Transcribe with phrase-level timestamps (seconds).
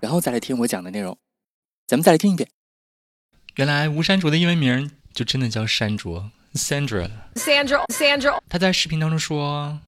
[0.00, 1.18] 然后再来听我讲的内容，
[1.86, 2.48] 咱们再来听一遍。
[3.56, 7.10] 原来吴山卓的英文名就真的叫山卓，Sandra。
[7.34, 8.38] Sandra，Sandra。
[8.48, 9.80] 他在视频当中说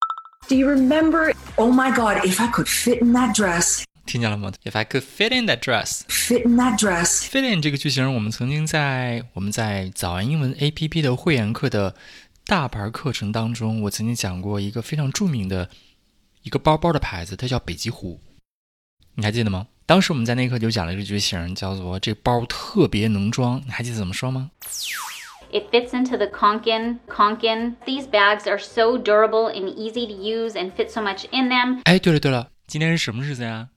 [0.49, 1.33] ：“Do you remember?
[1.55, 2.25] Oh my God!
[2.27, 6.57] If I could fit in that dress，听见了吗？If I could fit in that dress, fit in
[6.57, 11.95] that dress, fit in 这个句型，我们曾经在我们在早安英文 APP 的会员课的
[12.47, 15.71] 大牌课程当中，我曾经讲过一个非常著名的
[16.43, 18.21] 一个包包的牌子，它叫北极狐，
[19.15, 19.69] 你还记得吗？
[19.91, 24.49] 当时我们在那课就讲了一个句型，叫做“这包特别能装”，你还记得怎么说吗
[25.51, 27.01] ？It fits into the Konkin.
[27.09, 27.75] Konkin.
[27.85, 31.81] These bags are so durable and easy to use, and fit so much in them.
[31.83, 33.71] 哎，对了对了，今天是什么日子呀？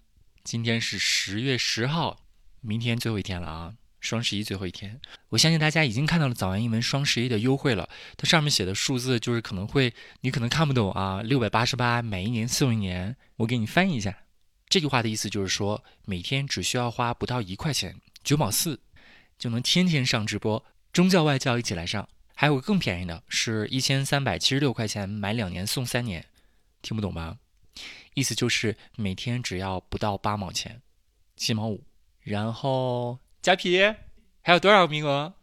[0.44, 2.18] 今天是十月十号，
[2.62, 3.74] 明天最后一天了啊！
[4.00, 7.90] 双十一最后一天，我相信大家已经看到了早安英文双十一的优惠了。
[8.18, 13.16] 它上面写的数字就是可能会你可能看不懂啊，六百八十八，买一年送一年。
[13.38, 14.16] 我给你翻译一下。
[14.68, 18.80] 这句话的意思就是说，每天只需要花不到一块钱，九毛四，
[19.38, 22.08] 就能天天上直播，中教外教一起来上。
[22.36, 26.26] 还有个更便宜的，是一千三百七十六块钱买两年送三年，
[26.82, 27.38] 听不懂吧？
[28.16, 30.82] 意思就是每天只要不到八毛钱，
[31.36, 31.84] 七毛五。
[32.22, 33.80] 然后加皮
[34.42, 35.34] 还有多少名额？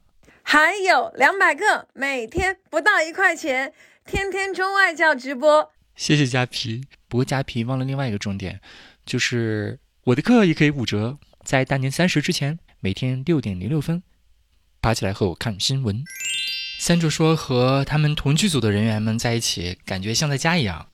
[0.43, 3.73] 还有两百个，每天不到一块钱，
[4.05, 5.73] 天天中外教直播。
[5.95, 6.85] 谢谢加皮。
[7.07, 8.61] 不过加皮忘了另外一个重点。
[9.11, 14.05] 就是我的课也可以五折，在大年三十之前，每天六点零六分，
[14.81, 16.05] 爬起来和我看新闻。
[16.81, 20.87] Sandra 说和他们同剧组的人员们在一起，感觉像在家一样。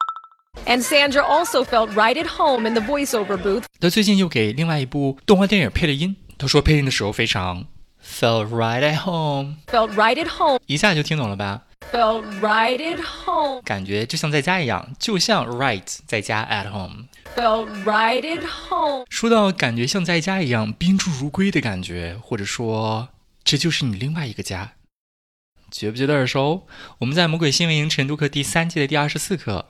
[0.64, 3.64] And Sandra also felt right at home in the voiceover booth。
[3.78, 7.66] 他最近又给另外一部动画电影配了音，他说配音的时候非常
[8.02, 9.56] felt right at home。
[9.66, 17.06] felt right at home，一下就听懂了吧？Felt right at home，感觉就像在家一样，就像 right 在家 at home。
[17.36, 19.04] Felt right at home。
[19.08, 23.10] 说到感觉像在家一样，宾至如归的感觉，或者说
[23.44, 24.72] 这就是你另外一个家，
[25.70, 26.66] 觉不觉得耳熟？
[26.98, 29.66] 我们在魔鬼新闻营晨读课第三季的第二十四课，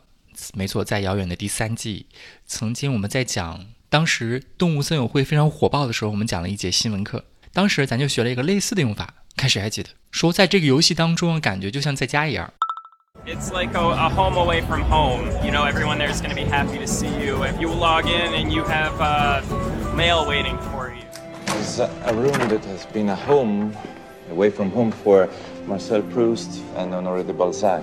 [0.55, 2.07] 没错，在遥远的第三季，
[2.47, 9.15] 曾经我们在讲当时动物森友会非常火爆的时候，我们讲了一节新闻课，当时咱就学了一个类似的用法。
[9.37, 9.91] 看谁还记得？
[10.11, 12.51] 说在这个游戏当中，感觉就像在家一样。
[13.27, 15.27] It's like a, a home away from home.
[15.45, 17.45] You know, everyone there is going to be happy to see you.
[17.45, 19.43] If you log in and you have uh,
[19.95, 21.03] mail waiting for you.
[21.61, 23.73] It's a room that has been a home
[24.31, 25.29] away from home for
[25.67, 27.83] Marcel Proust and Honoré de Balzac.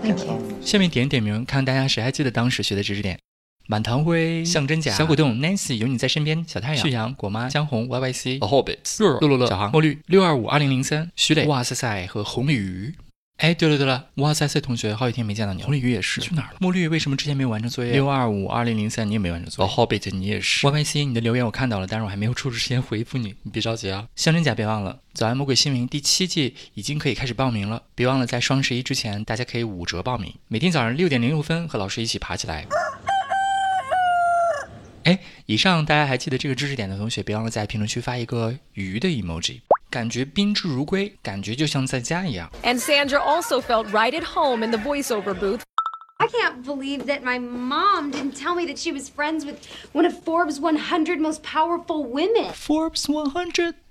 [0.61, 3.19] 下面点点名，看大家谁还记得当时学的知识点。
[3.67, 12.93] 满堂灰、像真假、小果冻、Nancy 有你在身边、小太阳、旭阳、果妈、江红、Y Y C、A Hobbit、乐乐乐、小航、墨绿、六二五二零零三、徐磊、哇塞塞和红鲤鱼。
[13.37, 15.63] 哎，对了对了，哇塞塞同学，好几天没见到你。
[15.63, 16.57] 红鲤鱼也是去哪儿了？
[16.59, 17.91] 墨绿为什么之前没有完成作业？
[17.91, 19.71] 六二五二零零三你也没完成作业。
[19.71, 20.65] A Hobbit 你也是。
[20.67, 24.07] Y Y C 你的留言我看到了，但是我还没有抽出时间回复你， 你别着急啊。
[24.15, 32.67] 象真假别忘了，早安魔鬼新闻第七季已经可以开始报名了，别忘了在双十一之前，大家可以五折报名，每天早上六点零六分和老师一起爬起来。
[35.05, 39.59] 哎，以上大家还记得这个知识点的同学，别忘了在评论区发一个鱼的 emoji，
[39.89, 42.49] 感觉宾至如归，感觉就像在家一样。
[42.63, 45.59] And Sandra also felt right at home in the voiceover booth.
[46.19, 49.57] I can't believe that my mom didn't tell me that she was friends with
[49.91, 52.53] one of Forbes 100 most powerful women.
[52.53, 53.82] Forbes 100啥意思来的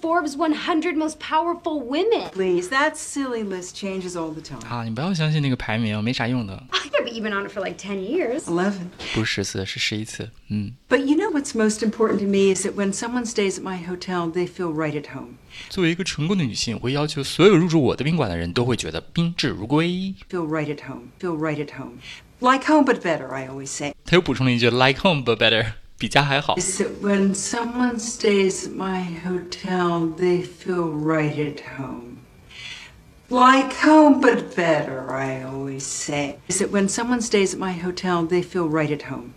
[0.00, 2.30] ？Forbes 100 most powerful women.
[2.30, 4.60] Please, that silly list changes all the time.
[4.68, 6.62] 啊，你不要相信那个排名，没啥用的。
[6.70, 8.44] Yeah, but you've been on it for like 10 years.
[8.44, 8.90] Eleven.
[9.12, 10.30] 不是十次，是十一次。
[10.48, 10.74] 嗯。
[10.88, 14.30] But you know what's most important to me is that when someone stays at my hotel,
[14.30, 15.34] they feel right at home.
[15.68, 20.14] 作为一个成功的女性，我会要求所有入住我的宾馆的人都会觉得宾至如归。
[20.30, 21.08] Feel right at home.
[21.20, 21.98] Feel right at home.
[22.40, 23.94] Like home but better, I always say.
[24.04, 25.72] 他又补充了一句，like home but better。
[25.98, 26.56] 比家还好。
[26.56, 32.18] Is that when someone stays at my hotel, they feel right at home.
[33.28, 36.36] Like home, but better, I always say.
[36.48, 39.34] Is that when someone stays at my hotel, they feel right at home.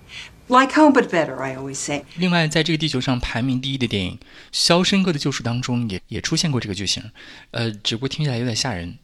[0.50, 2.06] Like home, but better, I always say.
[2.18, 4.18] 另外，在这个地球上排名第一的电影《
[4.52, 7.12] 肖申克的救赎》当中，也也出现过这个句型，
[7.52, 8.98] 呃，只不过听起来有点吓人。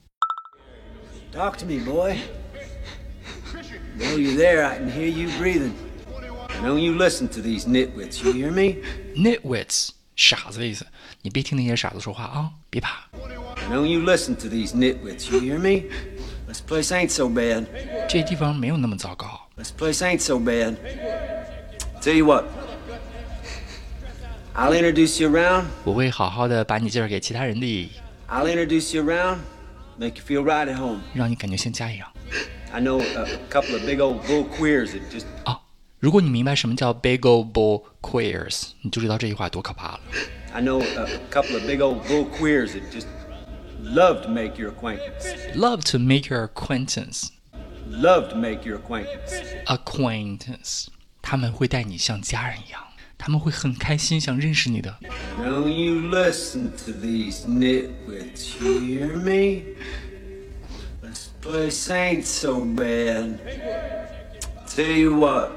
[1.33, 2.17] Talk to me, boy.
[3.97, 4.65] Know you there?
[4.65, 5.71] I can hear you breathing.
[6.61, 8.77] Don't you listen to these nitwits, you hear me?
[9.15, 10.85] Nitwits 傻子的意思。
[11.21, 13.07] 你别听那些傻子说话啊，别怕。
[13.69, 15.89] Don't you listen to these nitwits, you hear me?
[16.47, 17.65] This place ain't so bad.
[18.07, 19.47] 这地方没有那么糟糕。
[19.55, 20.75] This place ain't so bad.
[22.01, 22.45] Tell you what,
[24.53, 25.65] I'll introduce you around.
[25.83, 27.91] 我会好好的把你介绍给其他人的，
[28.29, 29.37] I'll introduce you around,
[29.97, 30.99] make you feel right at home.
[31.13, 32.07] 让你感觉像家一样
[32.71, 35.59] I know a, a couple of big old bull queers that just 啊。
[35.99, 40.01] 如果你明白什么叫 big old bull queers，你就知道这句话多可怕了。
[40.53, 43.07] I know a, a couple of big old bull queers that just
[43.81, 45.55] love to make your acquaintance.
[45.55, 47.29] Love to make your acquaintance.
[47.89, 49.43] Love to make your acquaintance.
[49.65, 50.87] Acquaintance，
[51.21, 52.81] 他们会待你像家人一样，
[53.17, 54.97] 他们会很开心想认识你的。
[55.39, 59.63] Don't you listen to these nitwits, you hear me?
[61.01, 63.37] This place ain't so bad.
[64.67, 65.51] Tell you what,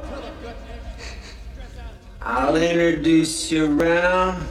[2.24, 4.48] I'll introduce you around,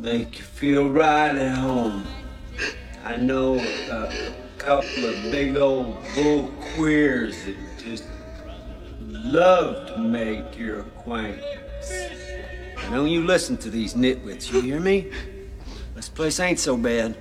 [0.00, 2.04] make you feel right at home.
[3.04, 8.02] I know a couple of big old bull queers that just
[9.00, 11.92] love to make your acquaintance.
[12.90, 15.12] Don't you listen to these nitwits, you hear me?
[15.94, 17.14] This place ain't so bad.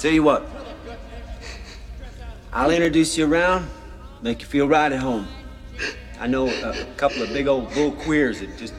[0.00, 0.48] Tell you what,
[2.52, 3.70] I'll introduce you around,
[4.20, 5.28] make you feel right at home.
[6.20, 8.74] I know a couple of big old bull queers that just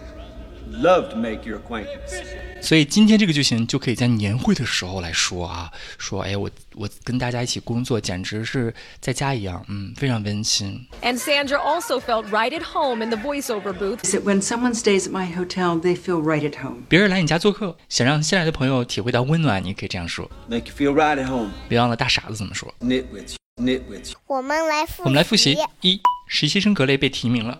[0.71, 2.23] love to make your acquaintance.
[2.61, 10.87] 所以今天这个句型就可以在年会的时候来说啊，说哎，我我跟大家一起工作，简直是在家一样，嗯，非常温馨。
[11.01, 13.99] And Sandra also felt right at home in the voiceover booth.
[14.03, 16.83] Is that when someone stays at my hotel, they feel right at home.
[16.89, 20.29] 别人来你家做客，想让新来的朋友体会到温暖，你可以这样说。
[20.47, 21.51] Make you feel right at home.
[21.69, 22.73] 别忘了大傻子怎么说。
[22.79, 24.13] Nitwits, nitwits.
[24.25, 27.59] 我们来复我们来复习：一，实习生格雷被提名了；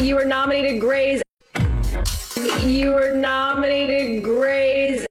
[0.00, 1.22] You were nominated Grey's.
[2.64, 5.06] You were nominated Grey's.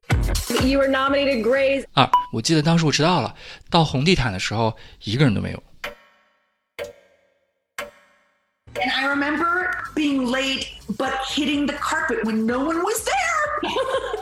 [0.63, 1.85] You were nominated Grey's.
[1.93, 3.35] 二，我记得当时我迟到了，
[3.69, 5.63] 到红地毯的时候一个人都没有。
[8.75, 10.67] And I remember being late,
[10.97, 13.71] but hitting the carpet when no one was there.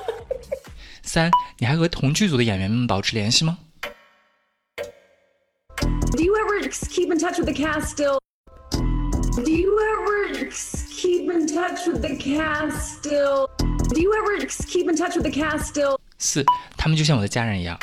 [1.03, 3.57] 三，你还和同剧组的演员们保持联系吗
[6.11, 8.19] ？Do you ever keep in touch with the cast still?
[9.36, 10.50] Do you ever
[10.90, 13.48] keep in touch with the cast still?
[13.88, 15.98] Do you ever keep in touch with the cast still?
[16.18, 16.44] 四，
[16.76, 17.78] 他们就像我的家人一样。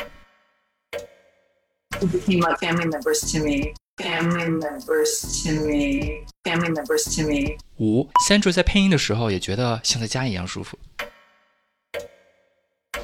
[1.99, 3.73] They became like family members to me.
[3.97, 6.25] Family members to me.
[6.45, 7.57] Family members to me.
[7.79, 10.77] 五，Sandra 在配音的时候也觉得像在家一样舒服。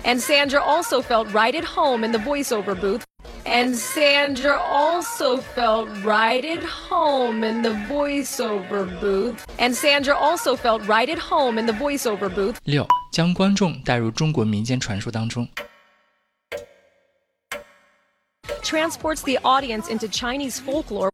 [0.04, 3.02] And Sandra also felt right at home in the voiceover booth.
[3.46, 9.46] And Sandra also felt right at home in the voiceover booth.
[9.60, 12.58] And Sandra also felt right at home in the voiceover booth.
[12.66, 15.48] 六，将观众带入中国民间传说当中。
[18.62, 21.12] Transports the audience into Chinese folklore.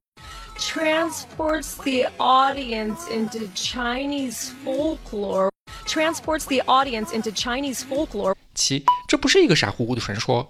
[0.57, 5.49] Transports the audience into Chinese folklore.
[5.85, 8.35] Transports the audience into Chinese folklore.
[8.55, 10.49] 七，这不是一个傻乎乎的传说。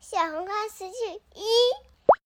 [0.00, 1.42] 小红花词句一，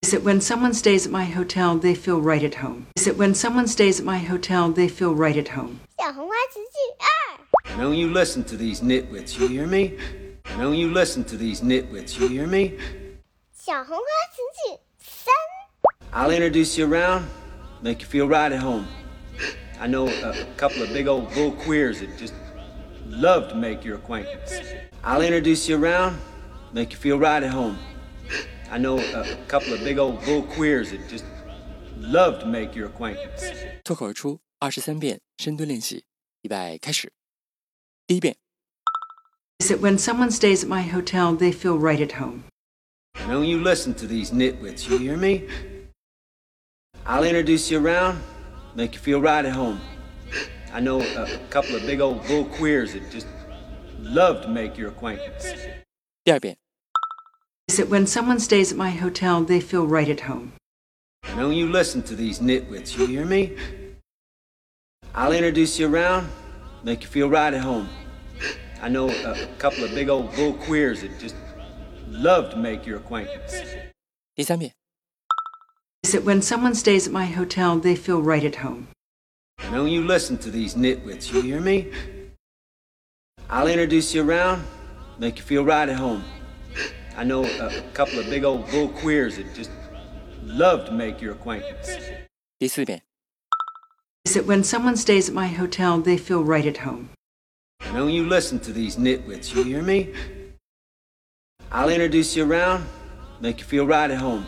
[0.03, 2.87] Is it when someone stays at my hotel, they feel right at home?
[2.97, 5.79] Is it when someone stays at my hotel, they feel right at home?
[5.99, 9.97] 小红花词句二， Don't you listen to these nitwits, you hear me?
[10.59, 12.79] Don't you listen to these nitwits, you hear me?
[13.55, 15.35] 小红花词句三，
[16.13, 17.25] I'll introduce you around,
[17.83, 18.87] make you feel right at home.
[19.79, 22.33] I know a couple of big old bull queers that just
[23.07, 24.63] love to make your acquaintance.
[25.05, 26.17] I'll introduce you around,
[26.73, 27.77] make you feel right at home.
[28.71, 31.25] I know a couple of big old bull queers that just
[31.99, 33.53] love to make your acquaintance.
[33.85, 36.05] 脱口而出二十三遍深蹲练习，
[36.43, 37.13] 预备开始。
[38.07, 38.37] 第一遍，
[39.59, 42.43] Is it when someone stays at my hotel, they feel right at home?
[43.27, 45.49] Don't you listen to these nitwits, you hear me?
[47.07, 48.19] I'll introduce you around,
[48.75, 49.81] make you feel right at home.
[50.73, 53.27] I know a couple of big old bull queers that just
[53.99, 55.47] love to make your acquaintance.
[56.25, 56.57] 第二遍，
[57.69, 60.53] Is it when someone stays at my hotel, they feel right at home?
[61.37, 63.57] Don't you listen to these nitwits, you hear me?
[65.15, 66.29] I'll introduce you around,
[66.85, 67.89] make you feel right at home.
[68.83, 71.35] I know a couple of big old bull queers that just
[72.09, 73.55] love to make your acquaintance.
[74.35, 74.73] 第三遍，
[76.03, 78.89] Is that when someone stays at my hotel, they feel right at home.
[79.73, 81.91] Don't you listen to these nitwits, you hear me?
[83.49, 84.63] I'll introduce you around,
[85.21, 86.23] make you feel right at home.
[87.17, 89.71] I know a couple of big old bull queers that just
[90.43, 91.99] love to make your acquaintance.
[92.59, 93.03] 第四遍，
[94.25, 97.11] Is that when someone stays at my hotel, they feel right at home.
[97.93, 100.13] Don't you listen to these nitwits, you hear me?
[101.71, 102.85] I'll introduce you around,
[103.41, 104.45] make you feel right at home.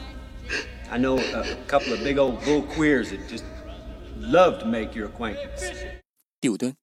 [0.90, 3.44] I know a couple of big old bull queers that just
[4.16, 5.70] love to make your acquaintance.
[6.40, 6.74] 第五蹲，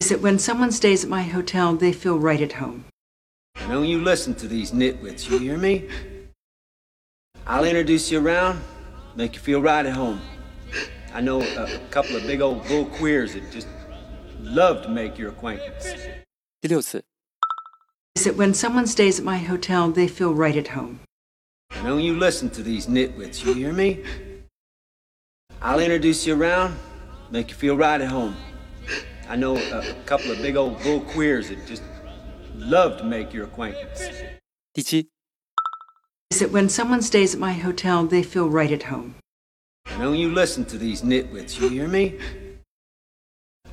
[0.00, 2.84] Is that when someone stays at my hotel, they feel right at home.
[3.68, 5.88] Don't you listen to these nitwits, you hear me?
[7.46, 8.60] I'll introduce you around,
[9.16, 10.20] make you feel right at home.
[11.14, 13.68] I know a couple of big old bull queers that just
[14.40, 15.86] love to make your acquaintance.
[16.60, 17.02] 第六次，
[18.14, 21.00] Is that when someone stays at my hotel, they feel right at home.
[21.82, 24.02] Don't you listen to these nitwits, you hear me?
[25.62, 26.74] I'll introduce you around,
[27.30, 28.36] make you feel right at home.
[29.31, 31.83] I know a couple of big old bull queers that just
[32.53, 34.01] love to make your acquaintance.
[34.75, 35.05] Is
[36.39, 39.15] that when someone stays at my hotel, they feel right at home.
[39.97, 42.19] Don't you listen to these nitwits, you hear me?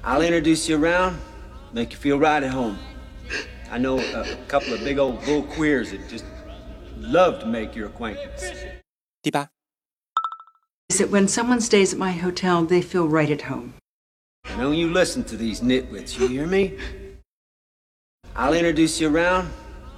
[0.05, 1.19] I'll introduce you around,
[1.73, 2.79] make you feel right at home.
[3.69, 6.25] I know a couple of big old bull queers that just
[6.97, 8.45] love to make your acquaintance.
[9.25, 13.75] Is that when someone stays at my hotel, they feel right at home.
[14.57, 16.79] Don't you listen to these nitwits, you hear me?
[18.35, 19.51] I'll introduce you around,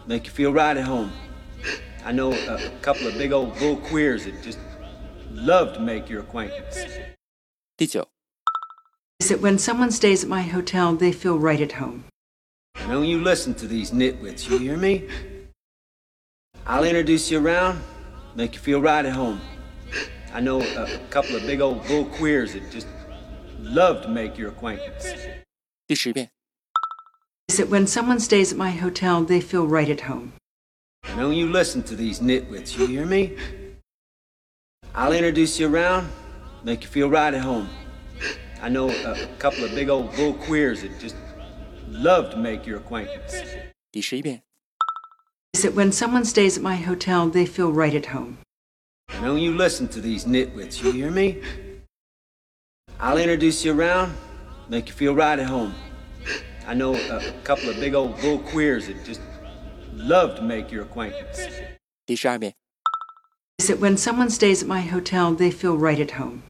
[0.07, 1.12] make you feel right at home.
[2.04, 4.59] I know a couple of big old bull queers that just
[5.30, 6.85] love to make your acquaintance.
[7.76, 8.07] 第九
[9.19, 12.04] ，Is that when someone stays at my hotel, they feel right at home.
[12.88, 15.09] Don't you listen to these nitwits, you hear me?
[16.66, 17.80] I'll introduce you around,
[18.35, 19.40] make you feel right at home.
[20.33, 22.87] I know a couple of big old bull queers that just
[23.62, 25.13] love to make your acquaintance.
[25.88, 26.29] 第十遍，
[27.48, 30.32] Is that when someone stays at my hotel, they feel right at home.
[31.15, 33.38] Don't you listen to these nitwits, you hear me?
[34.94, 36.08] I'll introduce you around,
[36.63, 37.67] make you feel right at home.
[38.62, 41.15] I know a couple of big old bull queers that just
[41.88, 43.36] love to make your acquaintance.
[43.91, 44.41] 第十一遍，
[45.53, 48.38] Is that when someone stays at my hotel, they feel right at home.
[49.22, 51.41] Don't you listen to these nitwits, you hear me?
[53.00, 54.15] I'll introduce you around,
[54.67, 55.75] make you feel right at home.
[56.65, 59.22] I know a couple of big old bull queers that just
[59.94, 61.48] love to make your acquaintance.
[62.05, 62.55] 第十二遍，
[63.60, 66.44] Is that when someone stays at my hotel, they feel right at home.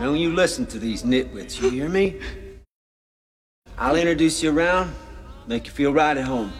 [0.00, 2.16] Don't you listen to these nitwits, you hear me?
[3.78, 4.90] I'll introduce you around,
[5.46, 6.50] make you feel right at home.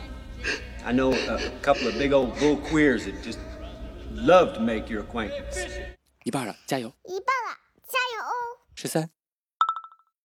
[0.85, 3.41] I know a couple of big old bull queers that just
[4.13, 5.67] love to make your acquaintance.
[6.25, 6.93] 一半了，加油！
[7.05, 7.57] 一半了，
[8.76, 9.10] she said.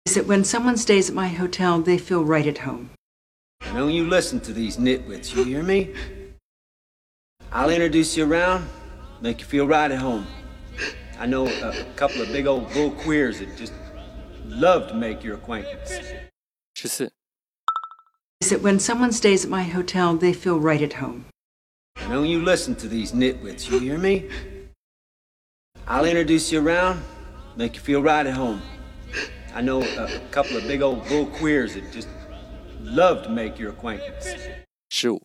[0.05, 2.91] Is that when someone stays at my hotel, they feel right at home.
[3.73, 5.93] Don't you listen to these nitwits, you hear me?
[7.51, 8.67] I'll introduce you around,
[9.21, 10.27] make you feel right at home.
[11.17, 13.73] I know a couple of big old bull queers that just
[14.45, 15.91] love to make your acquaintance.
[16.83, 17.01] Is
[18.49, 21.25] that when someone stays at my hotel, they feel right at home.
[22.09, 24.29] Don't you listen to these nitwits, you hear me?
[25.87, 27.01] I'll introduce you around,
[27.57, 28.61] Make you feel right at home.
[29.53, 32.09] I know a couple of big old bull queers that just
[32.81, 34.27] love to make your acquaintance.
[34.91, 35.19] Sure.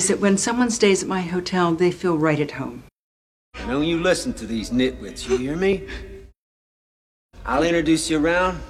[0.00, 2.82] Is that when someone stays at my hotel, they feel right at home?
[3.66, 5.86] Don't you listen to these nitwits, you hear me?
[7.46, 8.60] I'll introduce you around,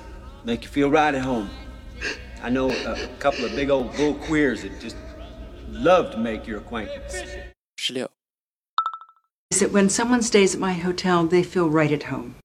[0.45, 1.49] make you feel right at home.
[2.43, 4.97] I know a couple of big old bull queers that just
[5.69, 7.23] love to make your acquaintance.
[9.59, 12.37] Is that when someone stays at my hotel, they feel right at home.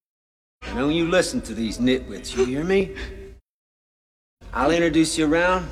[0.74, 2.96] Don't you listen to these nitwits, you hear me?
[4.52, 5.68] I'll introduce you around,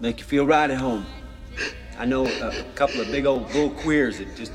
[0.00, 1.06] make you feel right at home.
[1.98, 4.52] I know a couple of big old bull queers that just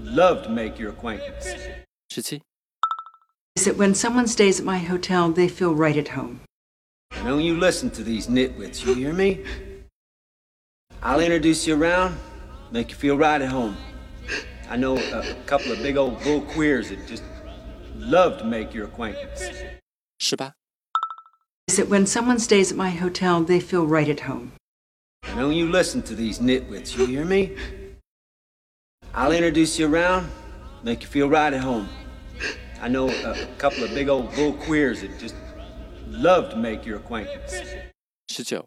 [0.00, 1.54] love to make your acquaintance.
[2.08, 2.40] 十七、
[3.54, 6.40] Is that when someone stays at my hotel, they feel right at home.
[7.24, 9.44] Don't you listen to these nitwits, you hear me?
[11.02, 12.16] I'll introduce you around,
[12.72, 13.76] make you feel right at home.
[14.70, 17.22] I know a couple of big old bull queers that just
[17.96, 19.40] love to make your acquaintance.
[20.20, 24.52] Is that when someone stays at my hotel, they feel right at home.
[25.34, 27.56] Don't you listen to these nitwits, you hear me?
[29.14, 30.30] I'll introduce you around,
[30.82, 31.88] make you feel right at home.
[32.82, 35.34] I know a couple of big old bull queers that just
[36.06, 37.54] love to make your acquaintance.
[38.38, 38.62] 19.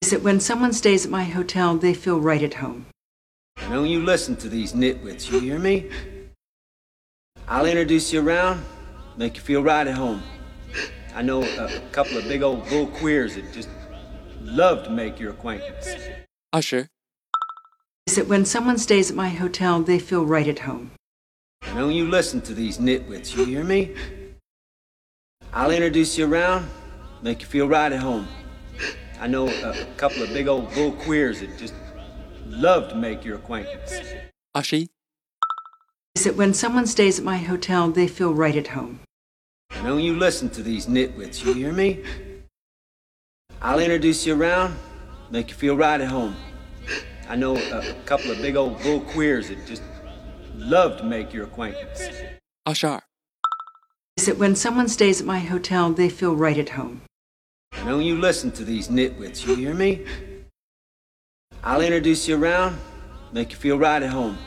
[0.00, 2.86] Is that when someone stays at my hotel, they feel right at home.
[3.68, 5.90] Don't you listen to these nitwits, you hear me?
[7.46, 8.64] I'll introduce you around,
[9.16, 10.22] make you feel right at home.
[11.14, 13.68] I know a couple of big old bull queers that just
[14.40, 15.88] love to make your acquaintance.
[16.52, 16.88] 二十、
[18.06, 20.90] Is it when someone stays at my hotel, they feel right at home?
[21.74, 23.94] Don't you listen to these nitwits, you hear me?
[25.52, 26.66] I'll introduce you around,
[27.22, 28.26] make you feel right at home.
[29.20, 31.74] I know a couple of big old bull queers that just
[32.46, 34.00] Love to make your acquaintance.
[34.56, 34.88] Ashi.
[36.14, 39.00] Is that when someone stays at my hotel, they feel right at home?
[39.82, 42.02] Don't you listen to these nitwits, you hear me?
[43.62, 44.76] I'll introduce you around,
[45.30, 46.36] make you feel right at home.
[47.28, 49.82] I know a, a couple of big old bull queers that just
[50.56, 52.02] love to make your acquaintance.
[52.66, 53.02] Ashar.
[54.16, 57.02] Is that when someone stays at my hotel, they feel right at home?
[57.84, 60.04] Don't you listen to these nitwits, you hear me?
[61.67, 62.77] I'll introduce you around,
[63.33, 64.37] make you feel right at home.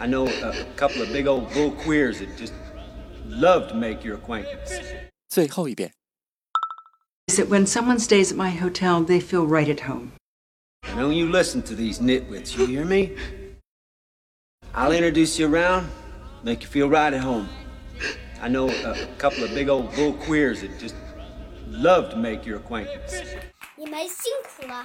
[0.00, 2.52] I know a couple of big old bull queers that just
[3.28, 4.80] love to make your acquaintance.
[5.28, 5.92] 最后一遍。
[7.28, 10.10] Is it when someone stays at my hotel, they feel right at home?
[10.96, 13.12] Don't you listen to these nitwits, you hear me?
[14.74, 15.86] I'll introduce you around,
[16.42, 17.48] make you feel right at home.
[18.42, 20.96] I know a couple of big old bull queers that just
[21.68, 23.22] love to make your acquaintance.
[23.76, 24.84] 你们辛苦了。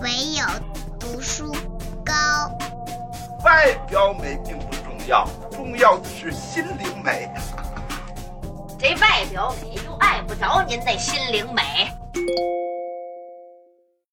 [0.00, 0.44] 唯有
[0.98, 1.54] 读书
[2.04, 2.12] 高。
[3.44, 7.30] 外表美并不重要，重要的是心灵美。
[8.78, 11.90] 这外表美又碍不着您那心灵美。